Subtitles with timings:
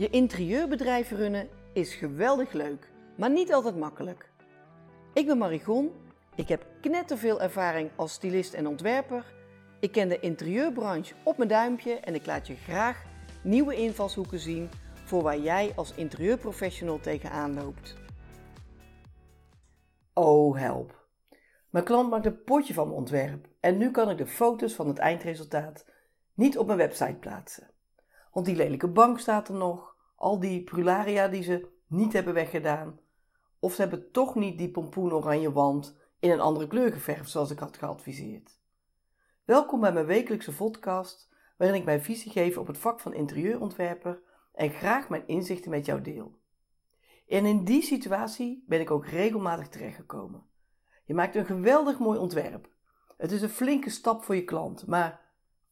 [0.00, 4.30] Je interieurbedrijf runnen is geweldig leuk, maar niet altijd makkelijk.
[5.14, 5.90] Ik ben Marigon,
[6.34, 9.34] ik heb knetterveel ervaring als stylist en ontwerper.
[9.80, 13.04] Ik ken de interieurbranche op mijn duimpje en ik laat je graag
[13.42, 14.68] nieuwe invalshoeken zien
[15.04, 17.94] voor waar jij als interieurprofessional tegenaan loopt.
[20.12, 21.08] Oh help!
[21.70, 24.88] Mijn klant maakt een potje van mijn ontwerp en nu kan ik de foto's van
[24.88, 25.86] het eindresultaat
[26.34, 27.70] niet op mijn website plaatsen.
[28.32, 33.00] Want die lelijke bank staat er nog, al die prularia die ze niet hebben weggedaan.
[33.58, 37.50] Of ze hebben toch niet die pompoen oranje wand in een andere kleur geverfd zoals
[37.50, 38.58] ik had geadviseerd.
[39.44, 44.22] Welkom bij mijn wekelijkse podcast, waarin ik mijn visie geef op het vak van interieurontwerper
[44.52, 46.38] en graag mijn inzichten met jou deel.
[47.28, 50.42] En in die situatie ben ik ook regelmatig terechtgekomen.
[51.04, 52.68] Je maakt een geweldig mooi ontwerp.
[53.16, 55.20] Het is een flinke stap voor je klant, maar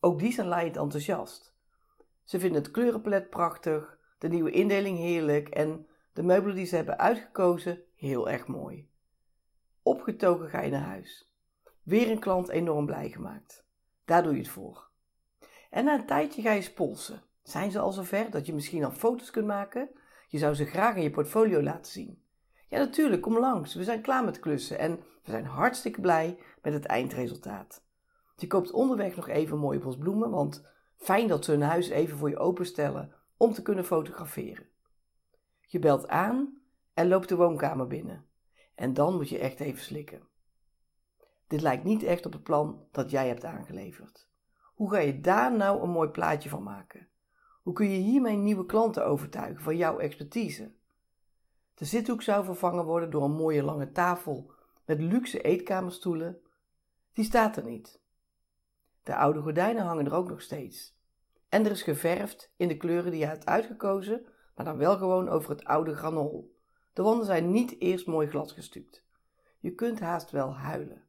[0.00, 1.56] ook die zijn laaiend enthousiast.
[2.28, 6.98] Ze vinden het kleurenpalet prachtig, de nieuwe indeling heerlijk en de meubelen die ze hebben
[6.98, 8.90] uitgekozen heel erg mooi.
[9.82, 11.32] Opgetogen ga je naar huis.
[11.82, 13.64] Weer een klant enorm blij gemaakt.
[14.04, 14.90] Daar doe je het voor.
[15.70, 17.22] En na een tijdje ga je spolsen.
[17.42, 19.90] Zijn ze al zover dat je misschien al foto's kunt maken?
[20.26, 22.22] Je zou ze graag in je portfolio laten zien.
[22.68, 23.74] Ja, natuurlijk, kom langs.
[23.74, 27.84] We zijn klaar met klussen en we zijn hartstikke blij met het eindresultaat.
[28.36, 30.66] Je koopt onderweg nog even een mooie bos bloemen, want
[30.98, 34.66] fijn dat ze hun huis even voor je openstellen om te kunnen fotograferen.
[35.60, 36.62] Je belt aan
[36.94, 38.26] en loopt de woonkamer binnen.
[38.74, 40.28] En dan moet je echt even slikken.
[41.46, 44.28] Dit lijkt niet echt op het plan dat jij hebt aangeleverd.
[44.74, 47.08] Hoe ga je daar nou een mooi plaatje van maken?
[47.62, 50.74] Hoe kun je hiermee nieuwe klanten overtuigen van jouw expertise?
[51.74, 54.52] De zithoek zou vervangen worden door een mooie lange tafel
[54.84, 56.40] met luxe eetkamerstoelen.
[57.12, 58.00] Die staat er niet.
[59.08, 60.96] De oude gordijnen hangen er ook nog steeds.
[61.48, 65.28] En er is geverfd in de kleuren die je hebt uitgekozen, maar dan wel gewoon
[65.28, 66.56] over het oude granol.
[66.92, 69.04] De wanden zijn niet eerst mooi glad gestuukt.
[69.58, 71.02] Je kunt haast wel huilen.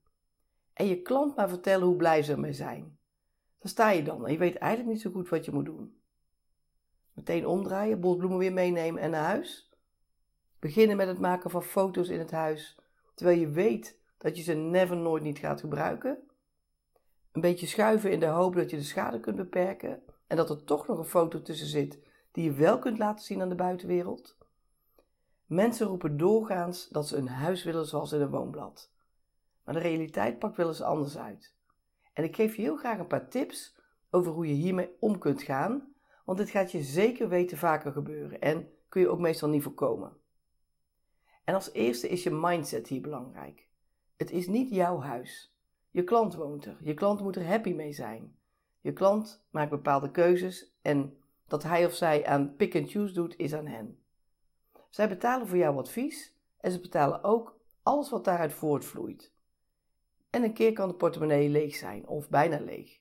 [0.74, 2.98] En je klant maar vertellen hoe blij ze ermee zijn.
[3.60, 6.02] Dan sta je dan en je weet eigenlijk niet zo goed wat je moet doen.
[7.14, 9.74] Meteen omdraaien, bosbloemen weer meenemen en naar huis.
[10.60, 12.80] Beginnen met het maken van foto's in het huis,
[13.14, 16.29] terwijl je weet dat je ze never nooit niet gaat gebruiken.
[17.40, 20.64] Een beetje schuiven in de hoop dat je de schade kunt beperken en dat er
[20.64, 22.00] toch nog een foto tussen zit
[22.32, 24.38] die je wel kunt laten zien aan de buitenwereld.
[25.46, 28.92] Mensen roepen doorgaans dat ze een huis willen zoals in een woonblad.
[29.64, 31.56] Maar de realiteit pakt wel eens anders uit.
[32.14, 33.78] En ik geef je heel graag een paar tips
[34.10, 35.94] over hoe je hiermee om kunt gaan,
[36.26, 40.18] want dit gaat je zeker weten vaker gebeuren en kun je ook meestal niet voorkomen.
[41.44, 43.68] En als eerste is je mindset hier belangrijk.
[44.18, 45.54] Het is niet jouw huis.
[45.92, 46.78] Je klant woont er.
[46.82, 48.36] Je klant moet er happy mee zijn.
[48.82, 51.18] Je klant maakt bepaalde keuzes en
[51.48, 54.00] dat hij of zij aan pick and choose doet, is aan hen.
[54.90, 59.34] Zij betalen voor jouw advies en ze betalen ook alles wat daaruit voortvloeit.
[60.30, 63.00] En een keer kan de portemonnee leeg zijn of bijna leeg.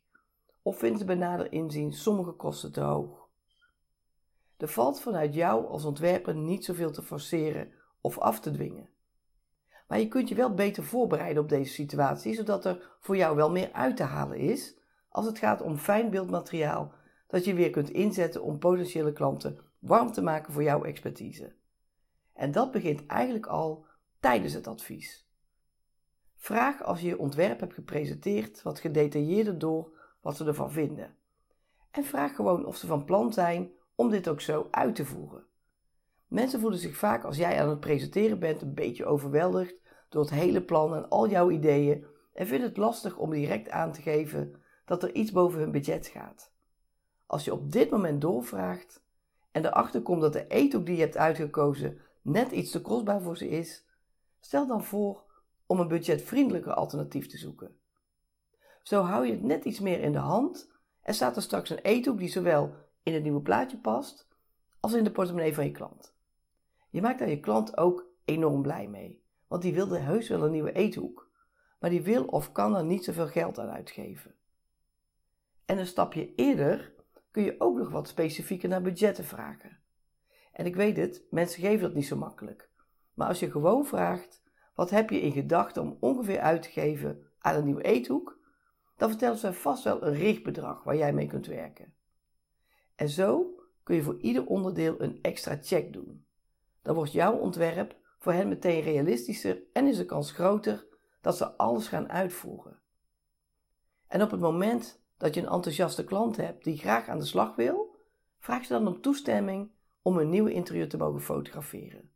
[0.62, 3.28] Of vinden ze bij nader inzien sommige kosten te hoog.
[4.56, 8.88] Er valt vanuit jou als ontwerper niet zoveel te forceren of af te dwingen.
[9.88, 13.50] Maar je kunt je wel beter voorbereiden op deze situatie, zodat er voor jou wel
[13.50, 14.78] meer uit te halen is
[15.08, 16.92] als het gaat om fijn beeldmateriaal
[17.26, 21.54] dat je weer kunt inzetten om potentiële klanten warm te maken voor jouw expertise.
[22.32, 23.86] En dat begint eigenlijk al
[24.20, 25.26] tijdens het advies.
[26.36, 29.90] Vraag als je je ontwerp hebt gepresenteerd wat gedetailleerder door
[30.20, 31.16] wat ze ervan vinden.
[31.90, 35.47] En vraag gewoon of ze van plan zijn om dit ook zo uit te voeren.
[36.28, 39.74] Mensen voelen zich vaak als jij aan het presenteren bent een beetje overweldigd
[40.08, 43.92] door het hele plan en al jouw ideeën en vinden het lastig om direct aan
[43.92, 46.52] te geven dat er iets boven hun budget gaat.
[47.26, 49.02] Als je op dit moment doorvraagt
[49.50, 53.36] en erachter komt dat de eethoek die je hebt uitgekozen net iets te kostbaar voor
[53.36, 53.86] ze is,
[54.40, 55.24] stel dan voor
[55.66, 57.76] om een budgetvriendelijker alternatief te zoeken.
[58.82, 60.70] Zo hou je het net iets meer in de hand
[61.02, 64.28] en staat er straks een eethoek die zowel in het nieuwe plaatje past
[64.80, 66.16] als in de portemonnee van je klant.
[66.88, 70.50] Je maakt daar je klant ook enorm blij mee, want die wilde heus wel een
[70.50, 71.30] nieuwe eethoek,
[71.80, 74.34] maar die wil of kan er niet zoveel geld aan uitgeven.
[75.64, 76.94] En een stapje eerder
[77.30, 79.78] kun je ook nog wat specifieker naar budgetten vragen.
[80.52, 82.70] En ik weet het, mensen geven dat niet zo makkelijk.
[83.14, 84.42] Maar als je gewoon vraagt,
[84.74, 88.38] wat heb je in gedachten om ongeveer uit te geven aan een nieuwe eethoek,
[88.96, 91.94] dan vertellen ze vast wel een richtbedrag waar jij mee kunt werken.
[92.94, 96.26] En zo kun je voor ieder onderdeel een extra check doen.
[96.88, 100.86] Dan wordt jouw ontwerp voor hen meteen realistischer en is de kans groter
[101.20, 102.80] dat ze alles gaan uitvoeren.
[104.06, 107.56] En op het moment dat je een enthousiaste klant hebt die graag aan de slag
[107.56, 107.96] wil,
[108.38, 109.70] vraag ze dan om toestemming
[110.02, 112.10] om een nieuwe interieur te mogen fotograferen.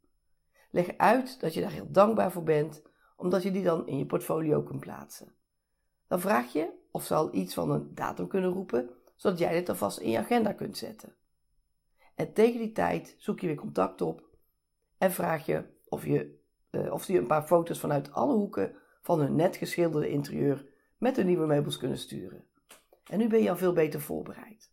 [0.71, 2.83] Leg uit dat je daar heel dankbaar voor bent,
[3.17, 5.35] omdat je die dan in je portfolio kunt plaatsen.
[6.09, 9.69] Dan vraag je of ze al iets van een datum kunnen roepen, zodat jij dit
[9.69, 11.17] alvast in je agenda kunt zetten.
[12.15, 14.31] En tegen die tijd zoek je weer contact op
[15.03, 16.39] en vraag je of, je,
[16.71, 20.67] uh, of een paar foto's vanuit alle hoeken van hun net geschilderde interieur
[20.99, 22.45] met de nieuwe meubels kunnen sturen.
[23.05, 24.71] En nu ben je al veel beter voorbereid.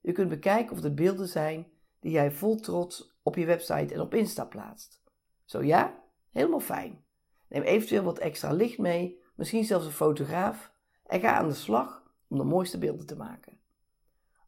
[0.00, 1.66] Je kunt bekijken of er beelden zijn
[2.00, 5.02] die jij vol trots op je website en op Insta plaatst.
[5.44, 6.02] Zo ja?
[6.30, 7.04] Helemaal fijn.
[7.48, 10.72] Neem eventueel wat extra licht mee, misschien zelfs een fotograaf,
[11.06, 13.58] en ga aan de slag om de mooiste beelden te maken.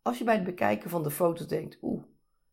[0.03, 2.03] Als je bij het bekijken van de foto's denkt, oeh,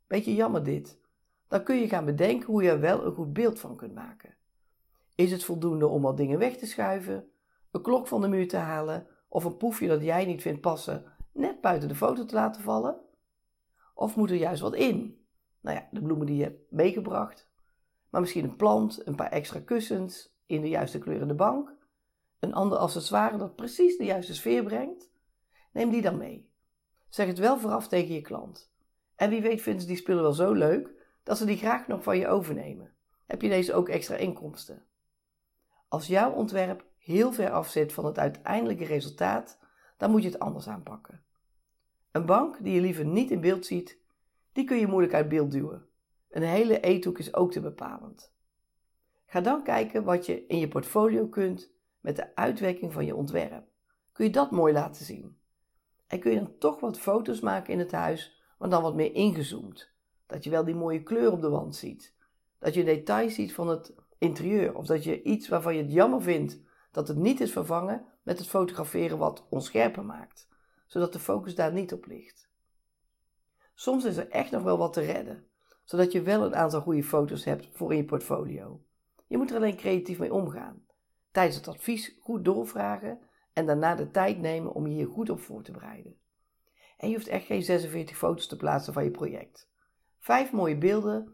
[0.07, 0.99] beetje jammer dit,
[1.47, 4.35] dan kun je gaan bedenken hoe je er wel een goed beeld van kunt maken.
[5.15, 7.31] Is het voldoende om al dingen weg te schuiven,
[7.71, 11.05] een klok van de muur te halen of een poefje dat jij niet vindt passen
[11.33, 12.99] net buiten de foto te laten vallen?
[13.93, 15.25] Of moet er juist wat in?
[15.61, 17.49] Nou ja, de bloemen die je hebt meegebracht,
[18.09, 21.75] maar misschien een plant, een paar extra kussens in de juiste kleurende bank,
[22.39, 25.09] een ander accessoire dat precies de juiste sfeer brengt.
[25.71, 26.49] Neem die dan mee.
[27.09, 28.71] Zeg het wel vooraf tegen je klant.
[29.15, 30.96] En wie weet vinden ze die spullen wel zo leuk
[31.27, 32.93] dat ze die graag nog van je overnemen.
[33.25, 34.83] Heb je deze ook extra inkomsten?
[35.87, 39.59] Als jouw ontwerp heel ver af zit van het uiteindelijke resultaat,
[39.97, 41.23] dan moet je het anders aanpakken.
[42.11, 43.97] Een bank die je liever niet in beeld ziet,
[44.51, 45.87] die kun je moeilijk uit beeld duwen.
[46.29, 48.33] Een hele eethoek is ook te bepalend.
[49.25, 53.67] Ga dan kijken wat je in je portfolio kunt met de uitwerking van je ontwerp.
[54.11, 55.37] Kun je dat mooi laten zien?
[56.07, 59.13] En kun je dan toch wat foto's maken in het huis, maar dan wat meer
[59.13, 59.95] ingezoomd.
[60.27, 62.15] Dat je wel die mooie kleur op de wand ziet.
[62.59, 64.75] Dat je details ziet van het interieur.
[64.75, 66.59] Of dat je iets waarvan je het jammer vindt
[66.91, 70.47] dat het niet is vervangen met het fotograferen wat onscherper maakt.
[70.85, 72.49] Zodat de focus daar niet op ligt.
[73.73, 75.47] Soms is er echt nog wel wat te redden.
[75.83, 78.81] Zodat je wel een aantal goede foto's hebt voor in je portfolio.
[79.27, 80.85] Je moet er alleen creatief mee omgaan.
[81.31, 83.19] Tijdens het advies goed doorvragen
[83.53, 86.19] en daarna de tijd nemen om je hier goed op voor te bereiden.
[86.97, 89.69] En je hoeft echt geen 46 foto's te plaatsen van je project.
[90.27, 91.33] Vijf mooie beelden,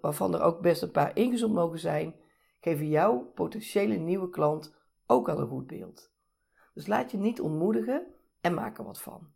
[0.00, 2.14] waarvan er ook best een paar ingezoomd mogen zijn,
[2.60, 4.74] geven jouw potentiële nieuwe klant
[5.06, 6.12] ook al een goed beeld.
[6.74, 8.06] Dus laat je niet ontmoedigen
[8.40, 9.32] en maak er wat van.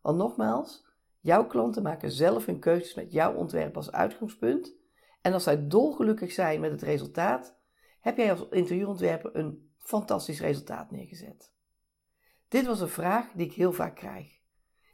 [0.00, 0.86] Want nogmaals,
[1.20, 4.74] jouw klanten maken zelf hun keuzes met jouw ontwerp als uitgangspunt.
[5.20, 7.58] En als zij dolgelukkig zijn met het resultaat,
[8.00, 11.52] heb jij als interieurontwerper een fantastisch resultaat neergezet.
[12.48, 14.40] Dit was een vraag die ik heel vaak krijg.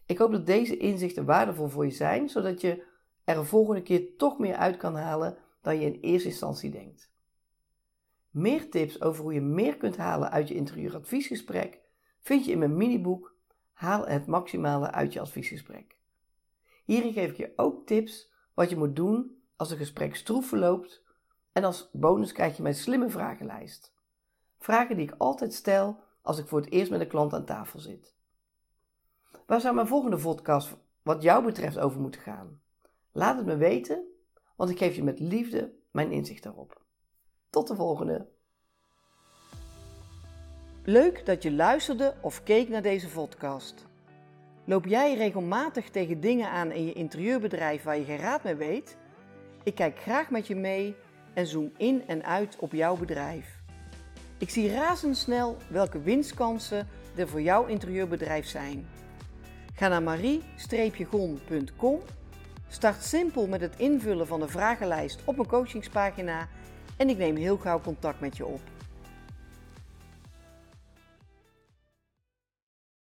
[0.07, 2.97] Ik hoop dat deze inzichten waardevol voor je zijn, zodat je
[3.29, 7.11] er een volgende keer toch meer uit kan halen dan je in eerste instantie denkt.
[8.31, 11.81] Meer tips over hoe je meer kunt halen uit je interieuradviesgesprek
[12.21, 13.37] vind je in mijn miniboek
[13.73, 16.01] Haal het maximale uit je adviesgesprek.
[16.85, 21.03] Hierin geef ik je ook tips wat je moet doen als een gesprek stroef verloopt
[21.53, 23.95] en als bonus krijg je mijn slimme vragenlijst.
[24.59, 27.79] Vragen die ik altijd stel als ik voor het eerst met een klant aan tafel
[27.79, 28.15] zit.
[29.47, 32.61] Waar zou mijn volgende podcast wat jou betreft over moeten gaan?
[33.19, 34.05] Laat het me weten,
[34.57, 36.83] want ik geef je met liefde mijn inzicht daarop.
[37.51, 38.29] Tot de volgende.
[40.85, 43.87] Leuk dat je luisterde of keek naar deze podcast.
[44.65, 48.97] Loop jij regelmatig tegen dingen aan in je interieurbedrijf waar je geen raad mee weet?
[49.63, 50.97] Ik kijk graag met je mee
[51.35, 53.63] en zoom in en uit op jouw bedrijf.
[54.39, 58.87] Ik zie razendsnel welke winstkansen er voor jouw interieurbedrijf zijn.
[59.75, 62.01] Ga naar marie-gon.com,
[62.69, 66.49] start simpel met het invullen van de vragenlijst op mijn coachingspagina
[66.97, 68.61] en ik neem heel gauw contact met je op.